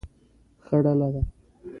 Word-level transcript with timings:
ښه 0.65 0.75
ډله 0.83 1.07
ده. 1.13 1.21